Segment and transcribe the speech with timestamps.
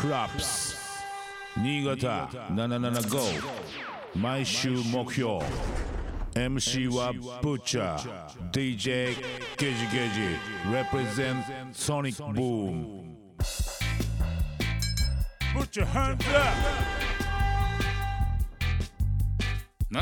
[0.00, 0.76] プラップス
[1.56, 3.42] 新潟775
[4.14, 5.40] 毎週目標
[6.34, 9.16] MC はブッチャー DJ
[9.56, 10.20] ゲジゲジ
[10.70, 11.42] represent
[11.72, 13.16] Sonic Boom.
[15.54, 16.54] ブッチャーハンズアッ
[19.90, 19.94] プ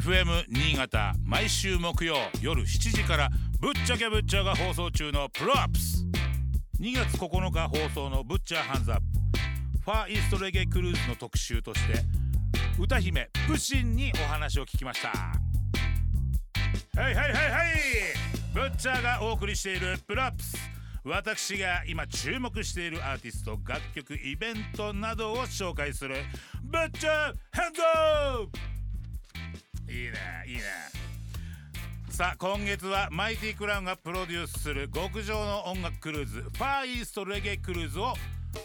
[0.00, 3.28] 77.5FM 新潟毎週木曜夜7時から
[3.60, 6.01] ぶっちゃけぶっちゃが放送中のプロアップス
[6.82, 9.04] 2月9日放送のブッチャーハンズアップ。
[9.84, 11.94] ファーイーストレゲクルーズの特集として
[12.76, 15.10] 歌姫プシンにお話を聞きました。
[15.10, 15.38] は
[16.96, 17.68] いはいはいはい。
[18.52, 20.56] ブッチャーがお送りしているプロアップス。
[21.04, 26.16] 私が今注目しているアーティスト楽曲イベントなどを紹介する
[26.64, 28.46] ブッチャーハンズアッ
[29.86, 29.92] プ。
[29.92, 30.12] いいね
[30.48, 31.11] いいね。
[32.12, 38.12] さあ今月はマイティクラウンがプロデュースする極上の音楽クルーズファーイーストレゲクルーズを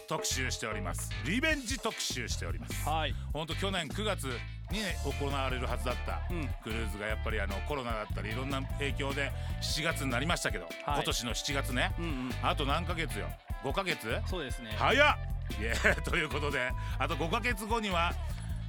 [0.06, 1.10] 特集しております。
[1.24, 2.86] リベンジ特集しております。
[2.86, 3.14] はい。
[3.32, 4.24] ほんと去年9月
[4.70, 6.46] に、ね、行われるはずだったうん。
[6.62, 11.94] クルーズがやっぱりあのコロナだったりいろんな影響で7月になりましたけど、今年の7月ね。
[11.98, 12.30] うんうん。
[12.42, 13.28] あと何ヶ月よ。
[13.64, 14.06] 5ヶ月？
[14.26, 14.74] そうですね。
[14.76, 15.16] 早っ！
[15.58, 18.12] イエーということであと5ヶ月後には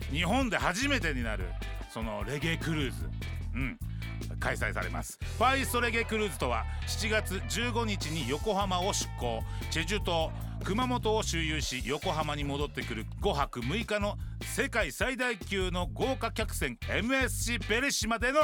[0.09, 1.49] 日本で初めてになる
[1.93, 3.09] そのレゲエクルーズ。
[3.53, 3.77] うん
[4.39, 5.19] 開催されます。
[5.37, 9.41] ファーイーストレゲエクルーズとは7月15日に横浜を出港。
[9.71, 10.31] チェジュ島
[10.63, 18.41] 熊本を周遊し横浜に戻ってくる5泊6日の世界最大級の豪華客船 MSC ベレシマでの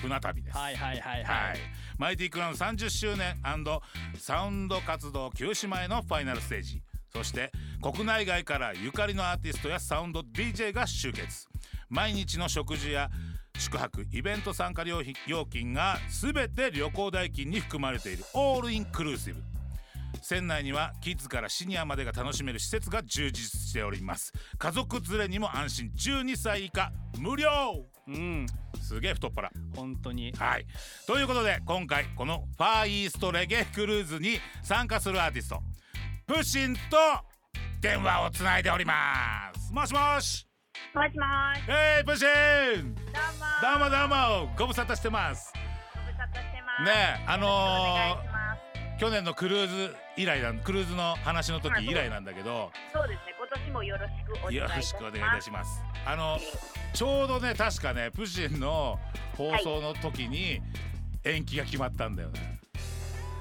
[0.00, 0.56] 船旅です。
[0.56, 1.56] はいはいはいははい。
[1.56, 1.60] い、
[1.96, 3.36] マイティクラウン30周年
[4.18, 6.82] サウンド活動休止前のファイナルステージ。
[7.12, 7.52] そして
[7.82, 11.46] 国内外からゆかりのアーティストやサウンド DJ が集結。
[11.88, 13.10] 毎日の食事や
[13.62, 15.00] 宿泊イベント参加料
[15.48, 18.24] 金が全て旅行代金に含まれている。
[18.34, 19.40] オールインクルーシブ。
[20.20, 24.32] 船内にはキッズからシニアまでが楽しめる施設が充実しております。
[24.58, 25.92] 家族連れにも安心。
[25.96, 27.48] 12歳以下無料。
[28.08, 28.46] うん。
[28.80, 29.50] すげえ太っ腹。
[29.76, 30.32] 本当に。
[30.36, 30.66] はい。
[31.06, 35.60] ということで今回このファーイーストレゲエクルーズに参加するアーティスト
[36.26, 36.80] プシンと
[37.80, 39.72] 電話をつないでおります。
[39.72, 40.51] もしもし
[40.94, 41.60] もしもし。
[41.68, 43.78] えいプシンどうも。
[43.78, 44.08] どうもどう
[44.48, 45.52] もご無沙汰してます
[45.94, 46.82] ご無沙汰してます。
[46.84, 48.32] ねえあのー
[48.98, 53.34] 去年のクルーズ以来なんクルーズの話の時以来なんだけどそうですね。
[53.36, 54.88] 今年もよろしくお願いいよろたします。
[54.88, 56.38] しくお願いいたしますあの
[56.94, 59.00] ちょうどね確かねプシンの
[59.36, 60.60] 放送の時に
[61.24, 62.60] 延期が決まったんだよね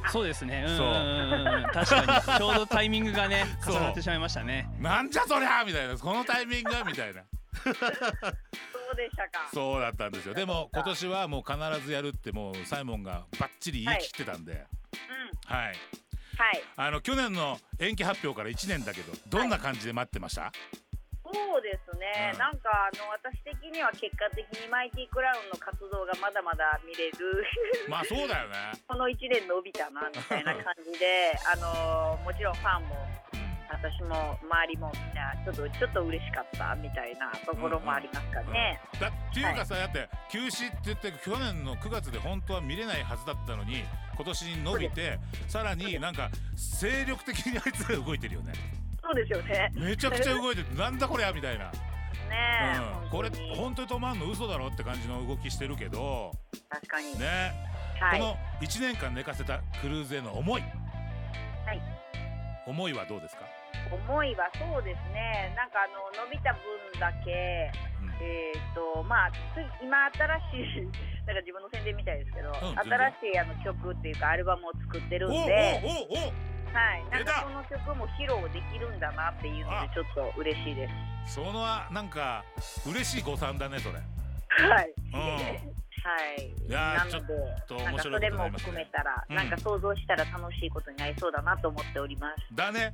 [0.09, 0.65] そうですね。
[0.67, 1.55] うんそううんうん。
[1.57, 1.59] う。
[1.61, 2.37] ん確かに。
[2.37, 3.75] ちょうどタイミングがねそう。
[3.75, 4.69] 重なってしまいましたね。
[4.79, 5.97] なんじゃそりゃみたいな。
[5.97, 7.23] このタイミングがみたいな。
[7.63, 9.49] そうでしたか。
[9.53, 10.33] そうだったんですよ。
[10.33, 15.55] でも今年はもう必ずやるってもうサイモンがバッチリ言い切ってたんで、うん。
[15.55, 15.75] はい、はい。
[16.75, 20.51] あの去年の延期発表から1年だけどどんな感じで待ってました、
[21.33, 22.31] そうですね。
[22.33, 22.39] うん。
[22.39, 27.43] なんかあの私的には結果的にマイティクラウンの活動がまだまだ見れる。
[27.87, 33.07] まあそうだよね、 この1年伸びたなみたいな感じで、 あのもちろんファンも
[33.71, 38.79] 私も周りもみんなちょっとちょっと嬉しかったみたいなところもありますかね。
[38.99, 43.83] だっていうかさ、だって休止って言って去年の9月で本当は見れないはずだったのに
[44.15, 48.53] 今年に伸びてさらになんか精力的にあいつら動いてるよね
[49.03, 49.71] そうですよね。
[49.75, 51.71] めちゃくちゃ動いてるなんだこりゃみたいな、ね
[52.75, 53.87] え、うん、これ本当に。
[53.87, 56.31] 止まんの嘘だろって感じの動きしてるけど。
[56.69, 57.19] 確かに。
[57.19, 57.51] ね。
[57.99, 58.19] はい。
[58.19, 60.67] この1年間寝かせたクルーズへの思い、は
[61.73, 61.81] い。
[62.65, 63.41] 思いはどうですか、
[63.91, 65.53] 思いはそうですね。
[65.57, 65.87] なんかあ
[66.17, 66.61] の伸びた分
[66.99, 68.09] だけ、うん。
[68.23, 70.87] えっ、とまあつ今新しい
[71.27, 73.11] なんか自分の宣伝みたいですけど、ん全然。
[73.21, 77.05] 新しいあの曲っていうかアルバムを作ってるんおうで、おうおうおうはい。
[77.09, 79.87] なんかその曲も披露できるんだなっていうのあ。
[79.87, 80.87] でちょっと嬉しいで
[81.27, 81.35] す。
[81.35, 82.43] そのなんか
[82.87, 83.95] 嬉しい誤算だねそれ。
[83.95, 84.93] はい。
[85.13, 85.81] うん。
[86.01, 86.69] はい。
[86.69, 87.23] なのでちょっ
[87.67, 89.35] と、それも含めたら、うん。
[89.35, 92.55] なんか想像したら楽しいことになりそうだなと思っております。
[92.55, 92.93] だね。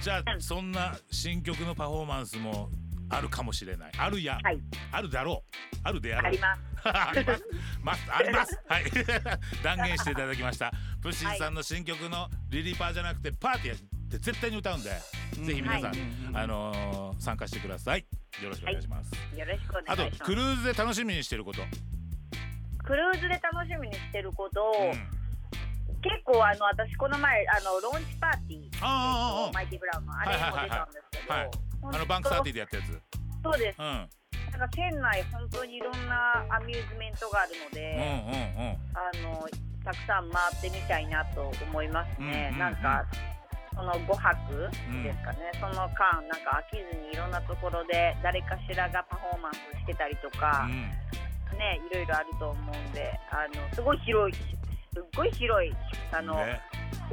[0.00, 0.40] じゃあうん。
[0.40, 2.70] そんな新曲のパフォーマンスも
[3.08, 3.92] あるかもしれない。
[3.98, 4.60] あるや、はい。
[4.90, 5.44] あるだろ
[5.74, 5.78] う。
[5.84, 6.28] あるであろう。
[6.28, 6.60] あります。
[6.88, 7.44] あります。
[7.82, 8.12] ます。
[8.12, 8.60] あります。
[8.68, 8.84] はい。
[9.62, 10.72] 断言していただきました
[11.06, 13.78] プッシンさんの新曲のリリーパーじゃなくてパーティーっ
[14.10, 15.96] て絶対に歌うんで、ぜひ皆さん、はい。
[16.34, 18.04] あのー参加してください。
[18.42, 20.22] よろしくお願いします、よろしくお願いあとします。
[20.24, 21.60] クルーズで楽しみにしてること、
[22.82, 24.64] クルーズで楽しみにしてること。
[24.64, 24.90] を、うん。
[26.02, 29.52] 結構あの私この前あのローンチパーティー、ああああああ。
[29.52, 31.40] マイティブラウンのあれも出たんですけど、はい。
[31.42, 31.50] はい
[31.82, 33.00] 本当あのバンクサーティーでやったやつ。
[33.44, 33.78] そうです。
[33.78, 33.86] うん。
[33.86, 34.08] なん
[34.58, 38.76] か店内本当にいろんなアミューズメントがあるのうんで、うんうん。
[38.90, 39.48] あの
[39.86, 42.26] たくさん回ってみたいなと思いますね。
[42.26, 42.58] うんうんうん。
[42.58, 43.06] なんか
[43.76, 44.70] その5泊
[45.04, 51.58] ですかね、その間なんか飽きずにいろんなところで誰かしらがパフォーマンスしてたりとか、うん。
[51.58, 54.34] ねいろいろあると思うんであのすごい広い
[54.92, 55.72] すっごい広い
[56.10, 56.60] あの、ね。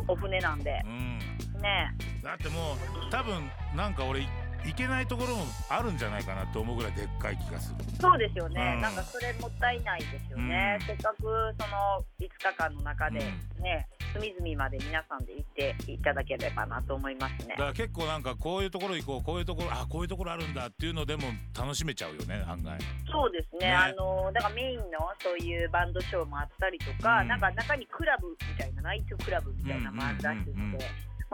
[0.08, 0.82] お船なんで。
[0.86, 1.20] うん。
[1.62, 1.94] ね。
[2.24, 4.22] だってもう多分なんか俺
[4.66, 7.84] い行けないところもあるんじゃないかなって思うぐらいでっかい気がする。
[8.00, 8.82] そうですよね、うん。
[8.82, 10.88] なんかそれもったいないですよね、うん。
[10.88, 13.20] せっかくその5日間の中で
[13.60, 15.46] うね、隅々まで皆さんで行っ
[15.86, 17.56] ていただければなと思いますね。
[17.56, 17.58] だ。
[17.58, 21.24] から結構なんかこういうところ行こうこういうところあこういうところあるんだっていうのでも
[21.58, 22.78] 楽しめちゃうよね案外。
[23.12, 23.68] そうですね。
[23.68, 23.74] ね。
[23.74, 24.84] あのだからメインの
[25.22, 27.28] そういうバンドショーもあったりとか、うん。
[27.28, 30.80] なんか中にクラブみたいなナイトクラブみたいなのもあるらしいうんうんうんうん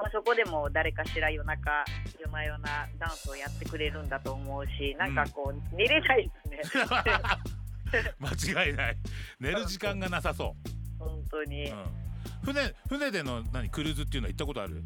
[0.02, 1.70] まあ、そこでも誰かしら夜中
[2.20, 6.84] 夜な夜なダンスをやってくれるんだと思うしなんかこう寝れないですね。
[8.20, 8.98] 間違いない。
[9.40, 10.56] 寝る時間がなさそ
[10.98, 11.86] 本当に、う、うん、
[12.46, 14.84] 船船での何クルーズっていうのは行ったことある？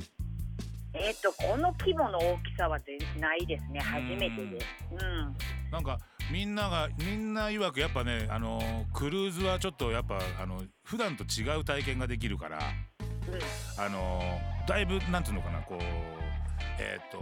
[0.96, 3.82] えっ、とこの規模の大きさは全ないですね。
[3.82, 4.68] 初めてです。
[4.92, 5.36] うん。
[5.72, 6.00] なんか
[6.32, 12.58] みんながみんな曰くやっぱねあのークルーズはちょっとやっぱあの普段と違う体験ができるから。
[12.58, 12.93] うん
[13.78, 15.80] あのーだいぶなんつうのかなこう
[16.80, 17.20] えっ、と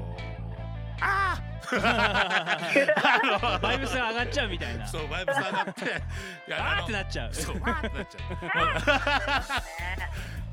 [1.01, 4.85] あ あバイブスが上がっちゃうみたいな。
[4.85, 5.85] そうバイブス上がって
[6.47, 7.33] いやあーってなっちゃう。
[7.33, 9.39] そう わーってなっちゃ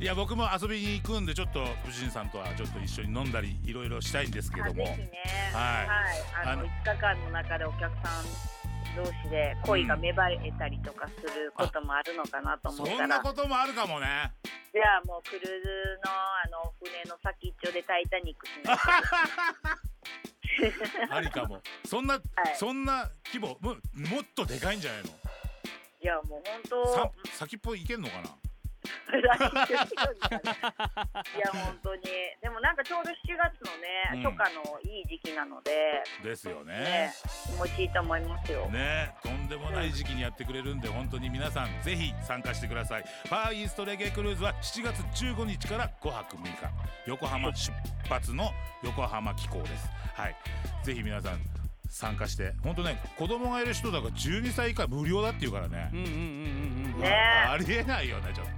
[0.00, 0.02] う。
[0.02, 4.84] いや僕も遊びに行くんでちょっとプシンさんとはちょっと一緒に飲んだりいろいろしたいんですけども。
[4.84, 5.10] ね、
[5.52, 5.88] はい。
[6.42, 8.24] あのあの5日間の中でお客さん
[8.96, 14.32] 同士で恋が芽生えたりとかすることもあるのかなと思ったそんら、なこともあるかもね
[14.78, 15.50] じゃあもうクルーズ
[16.06, 18.76] のあの船の先っちょでタイタニックしない
[21.08, 21.60] とありかも。
[21.84, 22.20] そんな、い。
[22.54, 23.58] そんな規模？
[23.60, 25.08] ももっとでかいんじゃないの？
[25.08, 28.30] いやもう本さ当先っぽいけんのかな？
[29.08, 29.22] い
[31.40, 32.02] や本当に。
[32.42, 34.22] でもなんかちょうど7月のね、うん。
[34.22, 36.74] 初夏のいい時期なので、ですよね。
[36.74, 37.12] ね
[37.46, 43.02] 気持ちいいと思いますよ、ねとんでもない時期にやってくれるんで本当に皆さんぜひ参加してください。
[43.02, 46.52] ファーイーストレゲエクルーズは7月15日から5泊6日。
[47.06, 47.72] 横浜出
[48.08, 48.50] 発の
[48.82, 49.88] 横浜機構です。
[50.14, 50.36] はい。
[50.84, 51.40] ぜひ皆さん
[51.90, 55.90] 参加して本当ね子供がいる人だから12歳以下無料だっていうからね。
[55.92, 57.00] うんうんうんうんうん。
[57.00, 57.08] ね。
[57.08, 58.46] ありえないよねちょっ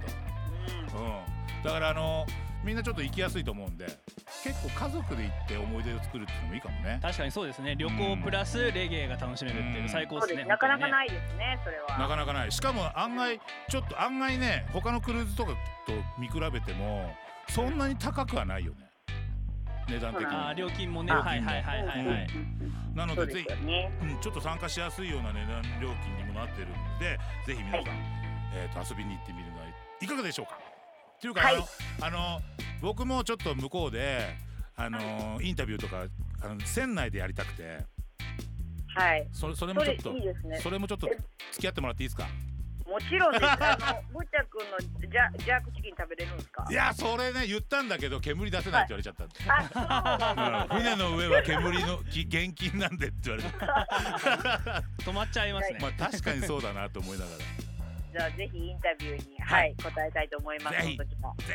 [0.95, 1.05] うん。
[1.05, 2.25] うん、だからあの
[2.63, 3.87] みんなちょっと行きやすいと思うんで
[4.43, 6.99] 結構家族で行って思い出を作るっていうのもいいかもね。
[7.01, 7.75] 確かにそうですね。
[7.75, 9.89] 旅行プラスレゲエが楽しめるっていううん。
[9.89, 11.97] 最高ですですねなかなかいないですねそれは。
[11.97, 12.51] なかなかない。
[12.51, 13.39] しかも案外
[13.69, 15.53] ちょっと案外ね他のクルーズとか
[15.87, 17.13] と見比べても
[17.49, 18.77] そんなに高くはないよね。
[19.89, 20.27] 値段的に。
[20.27, 21.11] あー料金もね。
[21.11, 22.27] あはいはいはいはいはい。
[22.93, 23.91] なのそうででぜひね。
[24.01, 27.17] うん、ちょっと参加しやすいような値段料金にもなってるので
[27.47, 27.97] ぜひ皆さん、はい。
[28.53, 29.65] えー、と遊びに行ってみるのは
[29.99, 30.59] いかがでしょうか？
[31.21, 31.55] っていうか、はい。
[32.01, 32.41] あのあの
[32.81, 34.35] 僕もちょっと向こうで
[34.75, 36.05] あのインタビューとか
[36.41, 37.85] あの船内でやりたくて。
[38.95, 39.27] はい。
[39.31, 40.59] それそれもちょっといいですね。
[40.59, 41.07] それもちょっと
[41.51, 42.27] 付き合ってもらっていいですか？
[42.87, 43.45] もちろんです。
[43.45, 46.65] あのぶっちゃくんのジャジャークチキン食べれるんですか？
[46.71, 53.49] いやそれね言ったんだけど煙出せないって言われちゃった、船の上は煙のき厳禁なんでって言われて
[55.05, 55.77] 止まっちゃいますね。
[55.79, 57.37] まあ確かにそうだなと思いながら
[58.11, 60.77] じゃあぜひインタビューに、ははいい、答えたいと思います。
[60.77, 60.97] ぜ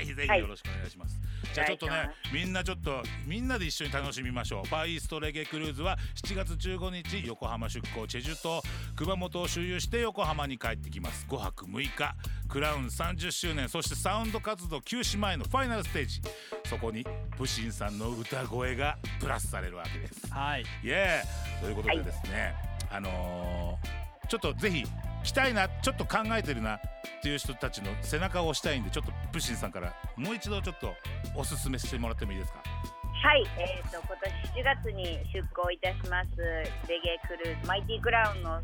[0.05, 0.15] ひ。
[0.15, 1.21] ぜひよろしくお願いします。
[1.53, 4.69] じゃあちょっとねみんなちょっとみんなで一緒に楽しみましょう。
[4.69, 8.63] ファーイーストレゲエクルーズは7月15日横浜出港チェジュ島。
[8.97, 11.27] 熊本を周遊して横浜に帰ってきます。
[11.29, 12.15] 5泊6日。
[12.49, 13.69] クラウン30周年。
[13.69, 16.21] そしてサウンド活動休止前のファイナルステージ。
[16.65, 17.05] そこに
[17.37, 20.33] プシンさんの歌声がプラスされるわけです。
[20.33, 20.63] はい。
[20.63, 22.55] イエーイということでですね、
[22.91, 24.85] あのーちょっとぜひ
[25.27, 26.81] 来たいなちょっと考えてるなっ
[27.21, 30.95] ていう人たちの背中を押したいんでちょっとプッシンさんからもう一度ちょっと
[31.35, 32.63] おすすめしてもらってもいいですか？
[32.63, 34.15] はい、えー、と今
[34.55, 38.63] 年7月に出港いたしますレゲエクルーズマイティクラウンの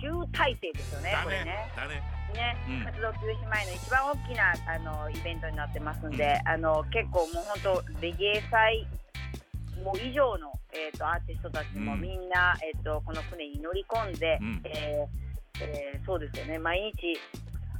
[0.00, 1.70] 集大成ですよねこれね。
[1.76, 2.02] だね。
[2.34, 2.84] ね、うん。
[2.84, 8.86] 活動休止前の一番大きなあのイベントになってますんで、あの結構もう本当レゲエ祭
[9.84, 12.00] もう以上の、えー、とアーティストたちもうん。
[12.00, 14.62] みんな、えー、とこの船に乗り込んで、うん。
[14.64, 15.25] えー
[15.62, 16.58] えーそうですよね。
[16.58, 17.18] 毎日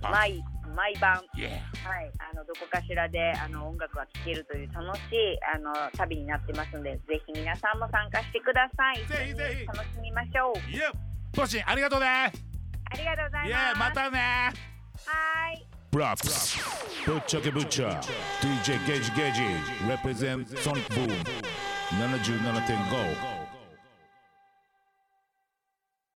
[0.03, 0.11] あ。
[0.11, 0.43] 毎
[0.75, 1.23] 毎晩。
[1.37, 9.07] イエはい、あのどこかしらであの音楽が聴けるという楽しいあの旅になってますので、ぜひ皆さんも参加してください。
[9.07, 9.67] ぜひぜひ。
[9.67, 10.59] 楽しみましょう。
[10.59, 10.93] ーイエー
[11.33, 12.07] プッシンありがとうね。
[12.07, 13.77] ありがとうございます。
[13.77, 14.53] ーまたね。
[15.07, 15.67] はい。
[15.93, 16.59] Props
[17.07, 18.01] Butcher ke Butcher
[18.43, 19.41] DJ Gage Gage
[19.89, 21.09] Represent Sonic Boom
[21.97, 23.36] 77.5